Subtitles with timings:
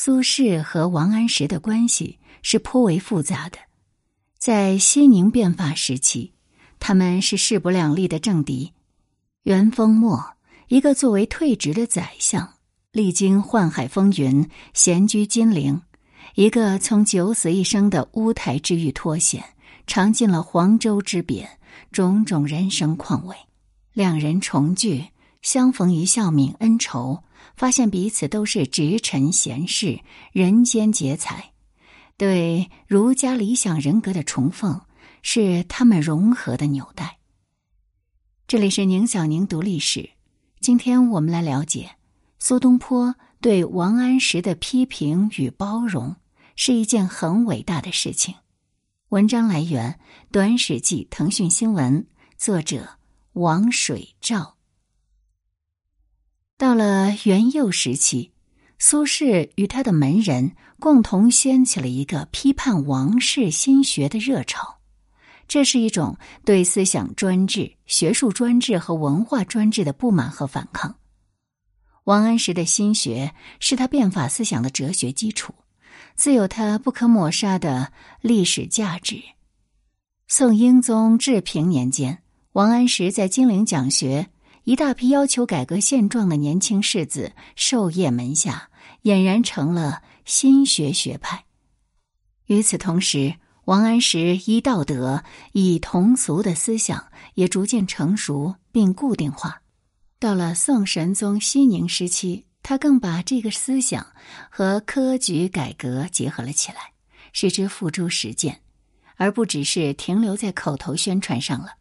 [0.00, 3.58] 苏轼和王安石的关系是颇为复杂的。
[4.38, 6.34] 在西宁变法时期，
[6.78, 8.74] 他们是势不两立的政敌。
[9.42, 10.36] 元丰末，
[10.68, 12.48] 一个作为退职的宰相，
[12.92, 15.80] 历经宦海风云，闲居金陵；
[16.36, 19.42] 一个从九死一生的乌台之狱脱险，
[19.88, 21.58] 尝尽了黄州之贬，
[21.90, 23.34] 种种人生况味。
[23.92, 25.06] 两人重聚，
[25.42, 27.24] 相逢一笑泯恩仇，
[27.58, 29.98] 发现彼此都是直臣贤士，
[30.30, 31.50] 人间杰才。
[32.16, 34.80] 对儒家理想人格的崇奉，
[35.22, 37.18] 是他们融合的纽带。
[38.46, 40.10] 这里是宁小宁读历史，
[40.60, 41.96] 今天我们来了解
[42.38, 46.14] 苏东坡对王安石的批评与包容，
[46.54, 48.36] 是一件很伟大的事情。
[49.08, 49.92] 文章来源
[50.30, 52.88] 《短史记》腾讯新闻，作者。
[53.32, 54.57] 王水照。
[56.58, 58.32] 到了元佑时期，
[58.80, 64.80] 苏轼与他的门人共同掀起了一个批判王室心学的热潮。
[65.46, 70.96] 这是一种对思想专制、学术专制和文化专制的不满和反抗。
[72.02, 75.54] 王安石的心学是他变法思想的哲学基础，
[76.16, 79.22] 自有他不可抹杀的历史价值。
[80.26, 82.18] 宋英宗治平年间。
[82.52, 84.30] 王安石在金陵讲学，
[84.68, 88.68] 一大批要求改革现状的年轻士子授业门下，
[89.04, 91.46] 俨然成了新学学派。
[92.48, 99.62] 与此同时，王安石依道德、以同俗的思想也逐渐成熟并固定化。
[100.18, 104.06] 到了宋神宗熙宁时期，他更把这个思想
[104.50, 106.92] 和科举改革结合了起来，
[107.32, 108.60] 使之付诸实践，
[109.16, 111.76] 而不只是停留在口头宣传上了。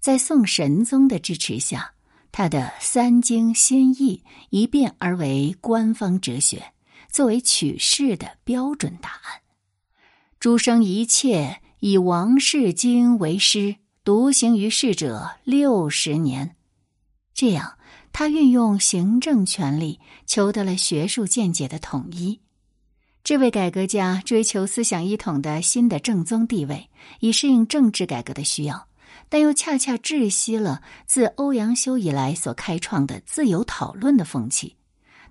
[0.00, 1.91] 在宋神宗的支持下，
[2.32, 6.72] 他的三经新义一变而为官方哲学，
[7.10, 9.42] 作为取士的标准答案。
[10.40, 16.56] 诸生一切以王氏经为师，独行于世者六十年。
[17.34, 17.76] 这样，
[18.12, 22.40] 他运用行政权力，求得了学术见解的统一。
[23.22, 26.88] 这位改革家追求思想一统的新的正宗地位，
[27.20, 28.88] 以适应政治改革的需要。
[29.32, 34.76] 但又恰恰窒息了自欧阳修以来所开创的自由讨论的风气，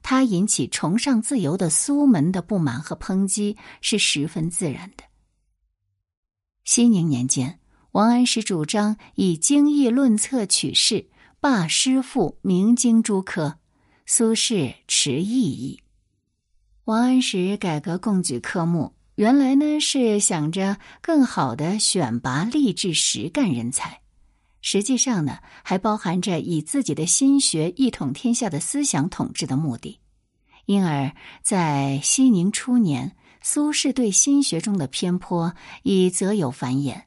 [0.02, 5.04] 他引起崇尚自由的苏门的不满和抨击是十分自然的。
[6.64, 7.60] 熙宁年间，
[7.92, 13.60] 王安石主张以经义论策取士，罢师傅明经诸科，
[14.08, 15.84] 苏轼持异议。
[16.86, 18.96] 王安石改革贡举科目。
[19.22, 24.02] 原来呢是想着更好的选拔励志实干人才，
[24.62, 30.00] 实际上呢还包含着以自己的心学一统天下的思想统治的目的。
[30.66, 35.54] 因而，在熙宁初年，苏轼对心学中的偏颇
[35.84, 37.04] 已则有繁衍。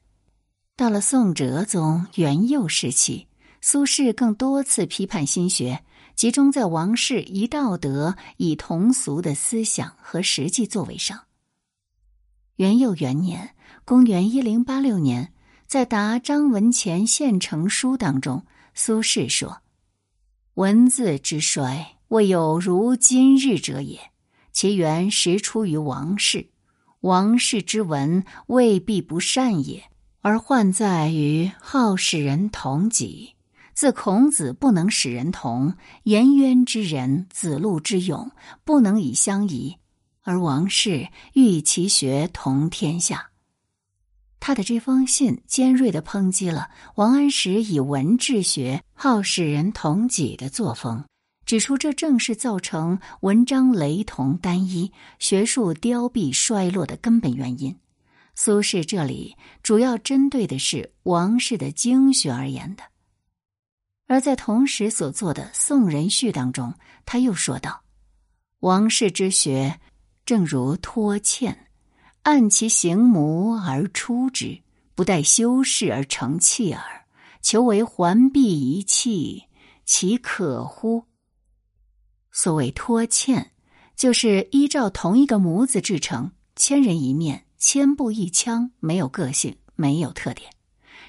[0.77, 3.27] 到了宋哲宗元佑时期，
[3.59, 5.83] 苏轼更多次批判心学，
[6.15, 11.19] 集中在王室以道德以同俗的思想和实际作为上。
[12.57, 15.33] 元佑元年（公元一零八六年），
[15.67, 19.57] 在答张文潜献呈书当中，苏轼说
[20.55, 23.99] ：“文字之衰，未有如今日者也。
[24.53, 26.47] 其源实出于王室，
[27.01, 29.83] 王室之文未必不善也，
[30.21, 33.33] 而患在于好使人同己。
[33.73, 35.73] 自孔子不能使人同，
[36.03, 38.31] 颜渊之人、子路之勇
[38.63, 39.75] 不能以相宜。”
[40.27, 43.29] 而王氏欲以其学同天下，
[44.39, 51.05] 他的这封信尖锐的抨击了王安石以文治学、好使人同己的作风，
[51.45, 57.77] 指出这正是造成文章雷同单一、学术凋敝衰落的根本原因。
[58.33, 62.83] 苏轼这里主要针对的是王氏的经学而言的，
[64.07, 66.73] 而在同时所做的《宋人序》当中，
[67.05, 67.83] 他又说道
[68.61, 69.79] ：“王氏之学。”
[70.25, 71.67] 正如拖欠，
[72.23, 74.59] 按其形模而出之，
[74.95, 77.05] 不待修饰而成器耳。
[77.41, 79.43] 求为环璧一器，
[79.85, 81.05] 其可乎？
[82.31, 83.51] 所谓拖欠，
[83.95, 90.49] 就是依照同一个模子制成，千人一面，千步一枪，没有个性，没有特点。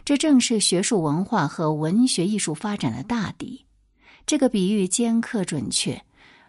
[0.05, 3.64] 这正是学术文化和文学艺术发展的大敌。
[4.26, 6.05] 这个比喻尖刻准确。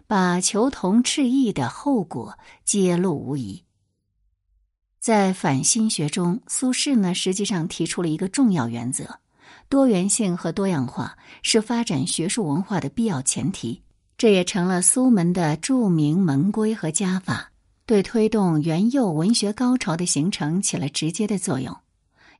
[0.07, 3.63] 把求同斥异的后果揭露无遗。
[4.99, 9.19] 在反心学中，苏轼呢实际上提出了一个重要原则：
[9.69, 13.81] 多元性和多样化是发展学术文化的必要前提。
[14.17, 17.51] 这也成了苏门的著名门规和家法，
[17.85, 21.77] 对推动元佑文学高潮的形成起了直接的作用。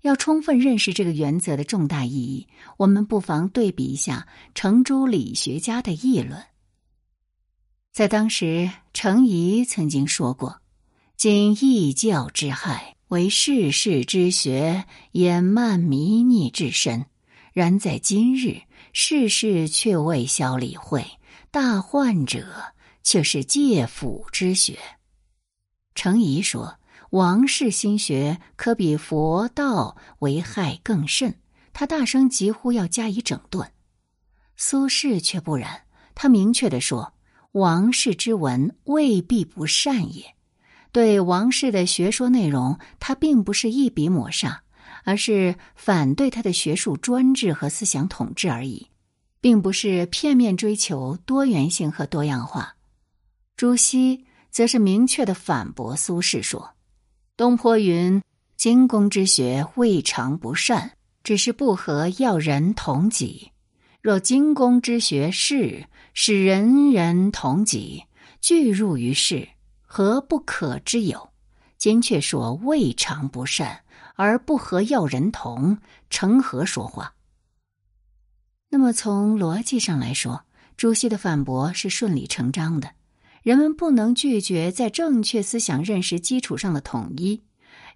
[0.01, 2.47] 要充分认识这个原则的重大意义，
[2.77, 6.41] 我们不妨对比一下程朱理学家的议论。
[7.91, 10.61] 在当时，程颐曾经说过
[11.17, 17.05] ：“今异教之害，为世事之学掩漫迷逆至深；
[17.53, 18.61] 然在今日，
[18.93, 21.05] 世事却未消理会，
[21.49, 24.77] 大患者却是戒辅之学。”
[25.95, 26.79] 程颐说
[27.09, 31.39] ：“王氏心学可比佛道为害更甚。”
[31.73, 33.71] 他大声疾呼要加以整顿。
[34.55, 35.83] 苏轼却不然，
[36.13, 37.13] 他明确的说。
[37.57, 40.35] 王氏之文未必不善也，
[40.91, 44.61] 对王氏的学说内容，他并不是一笔抹杀，
[45.03, 48.87] 而是反对他的学术专制和思想统治而已，
[49.41, 52.75] 并不是片面追求多元性和多样化。
[53.55, 56.75] 朱熹则是明确的反驳苏轼说
[57.35, 58.21] ：“东坡云，
[58.55, 60.91] 精工之学未尝不善，
[61.23, 63.51] 只是不合要人同己。”
[64.01, 68.05] 若精工之学是使人人同己，
[68.39, 69.49] 俱入于世，
[69.81, 71.29] 何不可之有？
[71.77, 73.81] 今却说未尝不善，
[74.15, 75.77] 而不合要人同，
[76.09, 77.13] 成何说话？
[78.69, 80.45] 那么从逻辑上来说，
[80.75, 82.91] 朱熹的反驳是顺理成章的。
[83.43, 87.41] 人们不能拒绝在正确思想认识基础上的统一，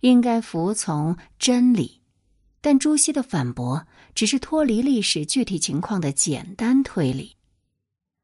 [0.01, 2.00] 应该服从真理。
[2.61, 7.35] 但朱熹的反驳只是脱离历史具体情况的简单推理，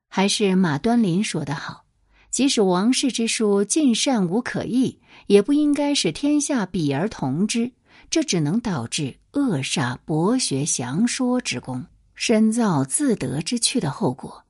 [0.08, 1.86] 还是马端林说的好：
[2.30, 7.72] 即使王氏之书尽善无可议，也不应该使天下比而同之，
[8.10, 14.44] 这只能导致扼杀博学详说之功，深造自得之趣的后果。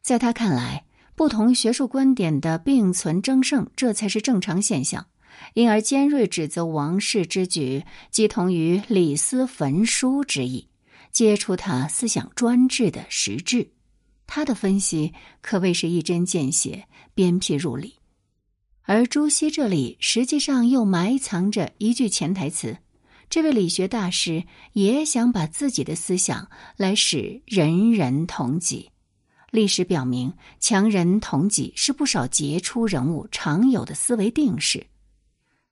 [0.00, 0.84] 在他看来，
[1.16, 5.06] 不同学术观点的并存争胜，这才是正常现象。
[5.54, 10.68] 因而尖锐指责王氏之举，即同于李斯焚书之意，
[11.12, 13.70] 揭出他思想专制的实质。
[14.26, 17.94] 他的分析可谓是一针见血、鞭辟入里。
[18.82, 22.78] 而朱熹这里实际上又埋藏着一句潜台词：
[23.30, 28.90] 这位理学大师也想把自己的思想来使人人同己。
[29.50, 34.86] 历史表明，强人同己是不少杰出人物常有的思维定式。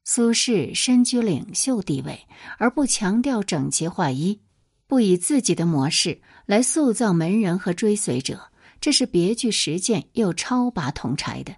[0.04, 2.26] 苏轼身居领袖地位，
[2.58, 4.40] 而不强调整齐划一，
[4.86, 8.50] 不以自己的模式来塑造门人和追随者，
[8.80, 11.54] 这是别具实践又超拔同柴的。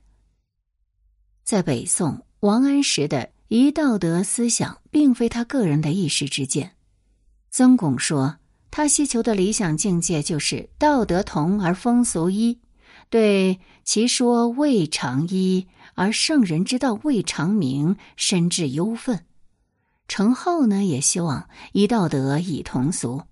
[1.43, 6.73] 在北宋，王安石的一道德思想并非他个人的一时之见。
[7.50, 8.37] 曾巩说，
[8.70, 12.58] 他希求的理想境界就是道德同而风俗一，
[13.08, 15.67] 对其说未尝一。
[15.94, 19.25] 而圣人之道未尝明，深致忧愤。
[20.06, 23.23] 程颢呢，也希望一道德以同俗。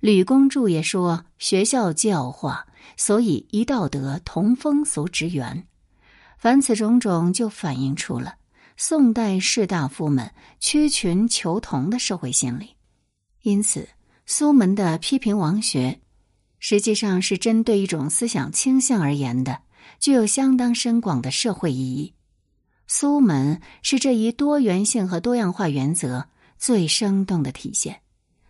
[0.00, 5.66] 吕公著也说，学校教化，所以一道德同风俗之源。
[6.38, 8.36] 凡此种种，就反映出了
[8.76, 12.76] 宋代士大夫们趋群求同的社会心理。
[13.42, 13.88] 因此，
[14.24, 16.00] 苏门的批评王学，
[16.58, 19.60] 实际上是针对一种思想倾向而言的。
[20.00, 22.14] 具有相当深广的社会意义。
[22.86, 26.26] 苏门是这一多元性和多样化原则
[26.58, 28.00] 最生动的体现。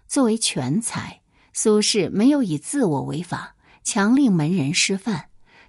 [0.07, 1.21] 作为全才，
[1.52, 3.54] 苏轼没有以自我为法，
[3.85, 5.26] 强令门人师范；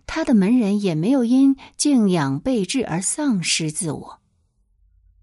[0.07, 4.19] 他的门人也没有因敬仰备至而丧失自我。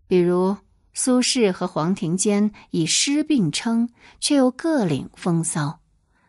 [0.07, 0.57] 比如，
[0.93, 3.89] 苏轼和黄庭坚以诗并称，
[4.21, 5.81] 却又各领风骚；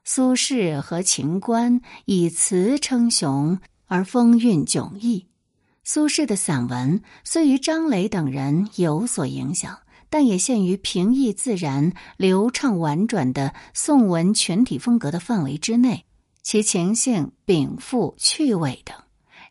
[0.03, 3.59] 苏轼和秦观以词称雄。
[3.89, 5.27] 而风韵迥异。
[5.83, 9.79] 苏轼的散文虽与张磊等人有所影响，
[10.09, 16.05] 但也限于平易自然、流畅婉转的宋文群体风格的范围之内，
[16.43, 18.95] 其情性、禀赋、趣味等，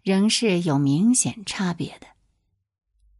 [0.02, 2.06] 仍是有明显差别的。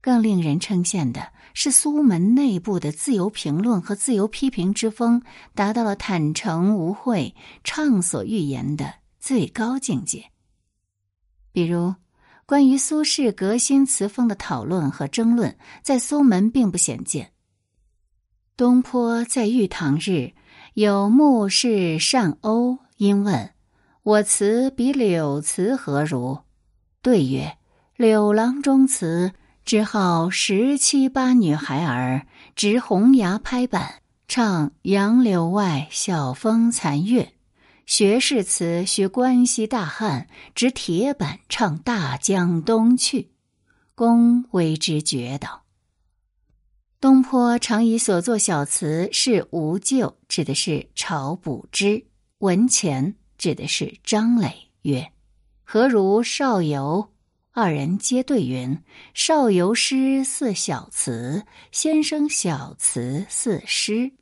[0.01, 5.23] 更令人称羡的是，苏门内部的自由评论和自由批评之风，
[5.57, 7.35] 达到了坦诚无讳、
[7.65, 10.31] 畅所欲言的最高境界。
[11.59, 11.93] 比如，
[12.47, 17.33] 关于苏轼革新词风的讨论和争论，在苏门并不鲜见。
[18.57, 20.35] 东坡在玉堂日
[20.75, 23.51] 有目视善欧，因问
[24.05, 26.39] ：“我词比柳词何如？”
[27.03, 27.59] 对曰
[27.99, 29.33] ：“柳郎中词，
[29.65, 32.25] 只好十七八女孩儿
[32.55, 33.95] 执红牙拍板，
[34.29, 37.33] 唱杨柳外晓风残月。”
[37.89, 43.31] 学士词学关西大汉，执铁板唱大江东去，
[43.95, 45.63] 公为之绝倒。
[47.01, 52.05] 东坡常以所作小词是无咎，指的是晁补之；
[52.41, 55.11] 文前指的是张磊，曰
[55.65, 57.09] ：“何如少游？”
[57.53, 58.79] 二人皆对云
[59.15, 61.43] ：“少游诗似小词，
[61.73, 64.13] 先生小词似诗。”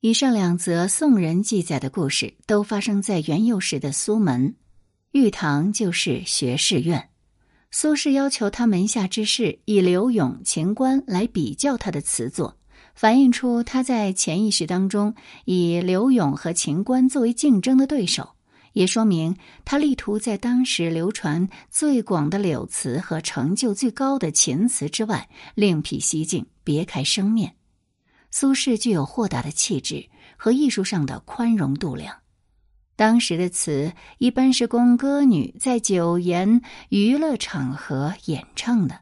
[0.00, 4.54] 以上两则宋人记载的故事，都发生在元佑时的苏门。
[5.12, 7.08] 玉堂就是学士院。
[7.70, 12.58] 苏轼要求他门下之士以柳永、秦观来比较他的词作，
[12.94, 15.14] 反映出他在潜意识当中
[15.46, 18.34] 以柳永和秦观作为竞争的对手，
[18.74, 27.54] 也说明他力图在当时流传最广的柳词和成就最高的秦词之外，另辟蹊径，别开生面。
[28.38, 32.14] 苏轼具有豁达的气质和艺术上的宽容度量。
[32.94, 39.00] 当时的词一般是供歌女在酒宴、娱乐场合演唱的，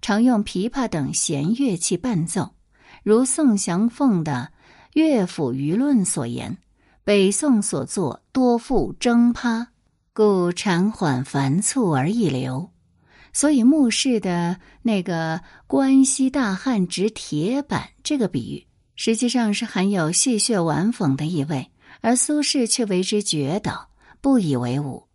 [0.00, 2.54] 常用琵琶等弦乐器伴奏。
[3.02, 4.50] 如宋祥凤的
[4.98, 6.56] 《乐府舆论》所言
[7.04, 9.66] ：“北宋所作多赋征葩，
[10.14, 12.70] 故长缓繁促而易流。”
[13.34, 18.66] 所以墓室的那个关西大汉执铁板这个比喻。
[19.02, 21.70] 实际上是含有戏谑玩讽的意味，
[22.02, 23.88] 而苏轼却为之绝倒，
[24.20, 25.08] 不以为忤。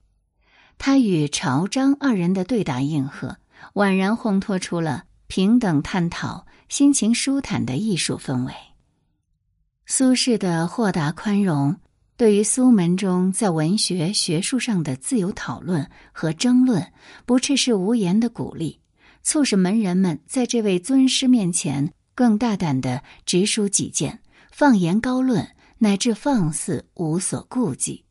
[0.80, 3.38] 他与朝张二人的对答应和，
[3.76, 8.54] 宛然烘托出了平等探讨、心情舒坦的艺术氛围。
[9.86, 11.78] 苏轼的豁达宽容，
[12.18, 16.92] 对于苏门中在文学学术上的自由讨论和争论，
[17.28, 18.80] 不啻是无言的鼓励，
[19.22, 21.94] 促使门人们在这位尊师面前。
[22.16, 28.06] 更大胆的直抒己见，放言高论，乃至放肆无所顾忌。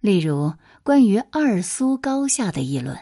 [0.00, 2.98] 例如关于二苏高下的议论，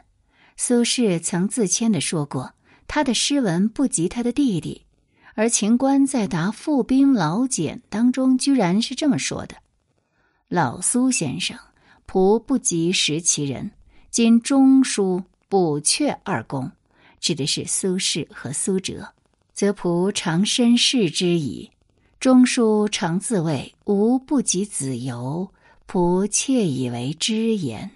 [0.57, 2.55] 苏轼曾自谦的说过，
[2.87, 4.87] 他的诗文不及他的弟弟。
[5.35, 9.57] 而秦观在答傅兵老简当中，居然是这么说的
[10.47, 11.59] ：“老苏先生，
[12.07, 13.73] 仆不及识其人，
[14.11, 16.71] 今中书补阙二公，
[17.19, 19.14] 指的是苏轼和苏辙。”
[19.55, 21.71] 则仆常身视之矣。
[22.21, 25.53] 中书常自谓无不及子由，
[25.87, 27.91] 仆窃以为之言。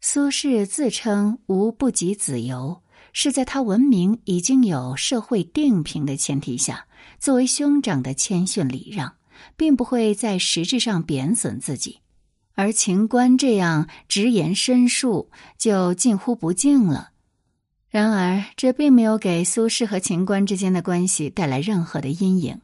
[0.00, 6.86] 苏轼自称无不及子由，是在他文明已经有社会定评的前提下，
[7.18, 9.16] 作为兄长的谦逊礼让，
[9.58, 11.98] 并不会在实质上贬损自己。
[12.54, 17.09] 而秦观这样直言申述，就近乎不敬了。
[17.90, 22.60] 然而，这并没有给苏轼和秦观之间的关系带来任何的阴影。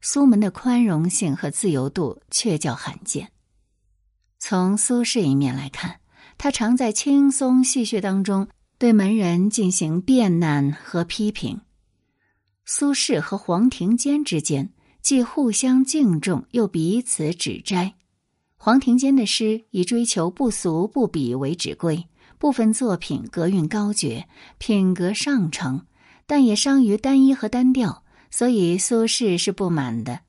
[0.00, 3.32] 苏门的宽容性和自由度却较罕见。
[4.38, 5.98] 从苏轼一面来看，
[6.38, 8.46] 他常在轻松戏谑当中
[8.78, 11.60] 对门人进行辩难和批评。
[12.64, 14.70] 苏轼和黄庭坚之间
[15.02, 17.94] 既互相敬重，又彼此指摘。
[18.56, 22.06] 黄庭坚的诗以追求不俗不比为指归。
[22.38, 24.28] 部分作品格韵高绝，
[24.58, 25.86] 品格上乘，
[26.26, 30.20] 但也伤于单一和单调，所以苏轼是不满的。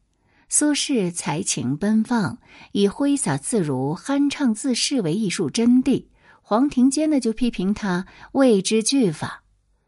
[0.49, 2.39] 苏轼才情奔放，
[2.71, 6.05] 以挥洒自如、酣畅自适为艺术真谛。
[6.41, 9.43] 黄庭坚呢，就批评他未之句法。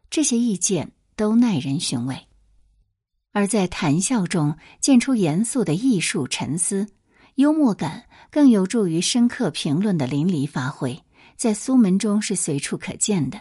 [0.08, 2.28] 这些意见都耐人寻味，
[3.32, 6.86] 而在谈笑中见出严肃的艺术沉思，
[7.34, 11.02] 幽默感更有助于深刻评论的淋漓发挥。
[11.36, 13.40] 在苏门中是随处可见的。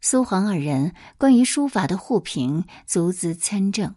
[0.00, 3.94] 苏黄二人关于书法的互评，足资参证。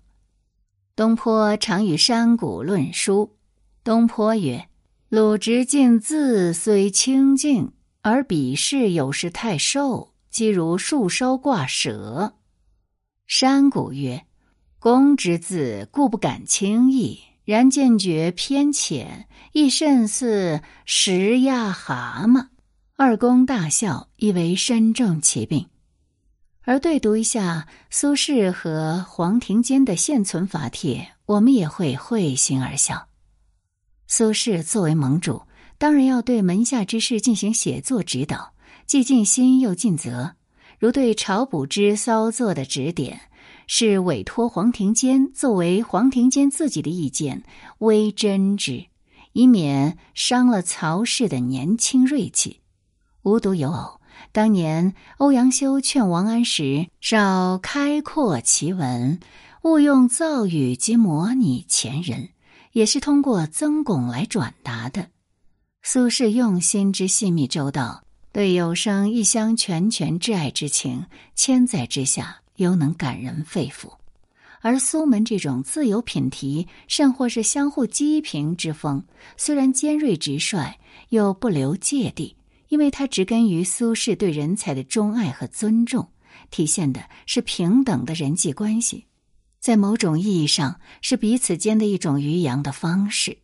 [0.95, 3.37] 东坡常与山谷论书。
[3.83, 4.67] 东坡曰
[5.09, 7.71] ：“鲁直进字虽清静，
[8.01, 12.33] 而笔势有时太瘦，即如树梢挂蛇。”
[13.25, 14.25] 山谷曰
[14.77, 22.47] ：“公之字故不敢轻易，然见觉偏浅，亦甚似石压蛤蟆。”
[23.03, 25.65] 二公大笑，意为身正其病。
[26.61, 33.07] 而对读一下苏轼和黄庭坚的现存法帖，我们也会会心而笑。
[34.05, 35.41] 苏轼作为盟主，
[35.79, 38.53] 当然要对门下之士进行写作指导，
[38.85, 40.35] 既尽心又尽责。
[40.77, 43.19] 如对晁补之骚作的指点，
[43.65, 47.43] 是委托黄庭坚作为黄庭坚自己的意见，
[47.79, 48.85] 微真之，
[49.33, 52.60] 以免伤了曹氏的年轻锐气。
[53.23, 53.99] 无独有偶，
[54.31, 59.19] 当年欧阳修劝王安石少开阔奇文，
[59.61, 62.29] 勿用造语及模拟前人，
[62.71, 65.07] 也是通过曾巩来转达的。
[65.83, 73.91] 苏轼用心之细密周到，对有生一厢拳拳挚爱之情，千载之下犹能感人肺腑。
[74.61, 79.03] 而苏门这种自有品题，甚或是相互讥评之风，
[79.37, 80.75] 虽然尖锐直率，
[81.09, 82.35] 又不留芥蒂，
[82.71, 86.09] 因为它植根于苏轼对人才的钟爱和尊重，
[86.51, 89.07] 体现的是平等的人际关系，
[89.59, 93.39] 在某种意义上是彼此间的一种渔扬的方式。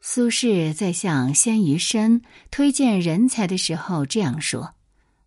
[0.00, 4.74] 苏轼在向鲜于深推荐人才的时候这样说：“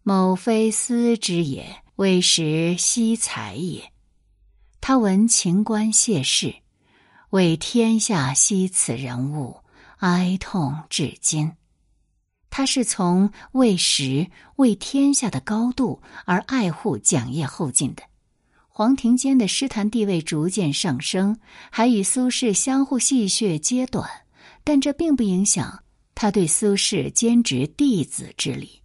[0.04, 3.92] 某非斯之也，为时惜才也。”
[4.80, 6.56] 他闻秦观谢氏，
[7.32, 9.58] 为天下惜此人物，
[9.98, 11.52] 哀痛至今。
[12.50, 14.28] 他是从为时
[14.58, 18.04] 为天下的高度而爱护蒋业后进的。
[18.68, 21.38] 黄庭坚的诗坛地位逐渐上升，
[21.72, 24.10] 还与苏轼相互戏谑揭短，
[24.64, 25.84] 但这并不影响
[26.16, 28.82] 他对苏轼兼职弟子之礼。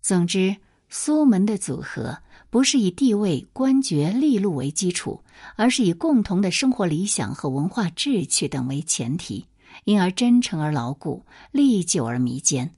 [0.00, 0.56] 总之，
[0.88, 2.18] 苏门的组合。
[2.50, 5.22] 不是以地位、官爵、利禄为基础，
[5.54, 9.46] 而是以共同的生活理想和文化志趣等为前提，
[9.84, 12.74] 因而真诚而牢固，历久而弥坚。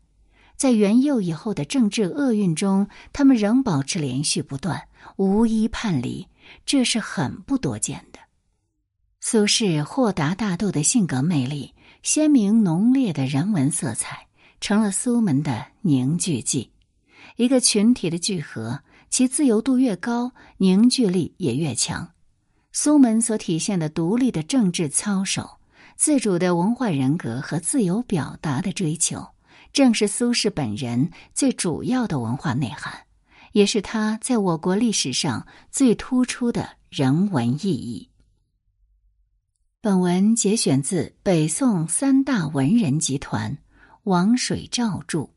[0.57, 6.29] 在元佑以后的政治厄运中，他们仍保持连续不断，无一叛离，
[6.65, 8.19] 这是很不多见的。
[9.21, 14.27] 苏轼豁达大度的性格魅力，鲜明浓烈的人文色彩，
[14.61, 16.71] 成了苏门的凝聚剂，
[17.37, 18.83] 一个群体的聚合。
[19.11, 22.13] 其自由度越高，凝聚力也越强。
[22.73, 25.59] 苏门所体现的独立的政治操守、
[25.97, 29.27] 自主的文化人格和自由表达的追求，
[29.73, 33.07] 正是苏轼本人最主要的文化内涵，
[33.53, 38.09] 也是他在我国历史上最突出的人文意义。
[39.81, 43.59] 本文节选自北宋三大文人集团
[44.05, 45.31] 王水照著，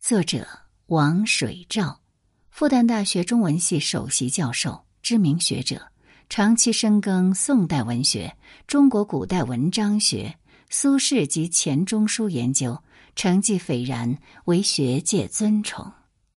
[0.00, 0.46] 作者
[0.86, 2.00] 王水照。
[2.50, 5.90] 复旦大学中文系首席教授，知名学者，
[6.28, 10.36] 长期深耕宋代文学、中国古代文章学、
[10.68, 12.82] 苏轼及钱钟书研究，
[13.14, 15.92] 成绩斐然，为学界尊崇。